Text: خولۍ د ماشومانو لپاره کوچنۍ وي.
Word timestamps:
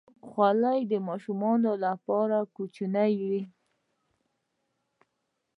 خولۍ 0.27 0.79
د 0.91 0.93
ماشومانو 1.07 1.71
لپاره 1.85 2.37
کوچنۍ 2.55 3.13
وي. 3.25 3.41